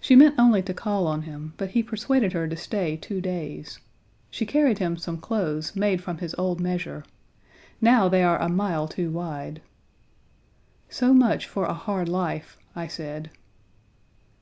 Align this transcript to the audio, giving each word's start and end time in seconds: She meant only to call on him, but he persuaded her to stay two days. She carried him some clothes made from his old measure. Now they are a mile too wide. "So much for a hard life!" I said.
She 0.00 0.16
meant 0.16 0.36
only 0.38 0.62
to 0.62 0.72
call 0.72 1.06
on 1.06 1.20
him, 1.28 1.52
but 1.58 1.72
he 1.72 1.82
persuaded 1.82 2.32
her 2.32 2.48
to 2.48 2.56
stay 2.56 2.96
two 2.96 3.20
days. 3.20 3.78
She 4.30 4.46
carried 4.46 4.78
him 4.78 4.96
some 4.96 5.18
clothes 5.18 5.76
made 5.76 6.02
from 6.02 6.16
his 6.16 6.34
old 6.38 6.62
measure. 6.62 7.04
Now 7.78 8.08
they 8.08 8.22
are 8.24 8.40
a 8.40 8.48
mile 8.48 8.88
too 8.88 9.10
wide. 9.10 9.60
"So 10.88 11.12
much 11.12 11.46
for 11.46 11.66
a 11.66 11.74
hard 11.74 12.08
life!" 12.08 12.56
I 12.74 12.86
said. 12.86 13.30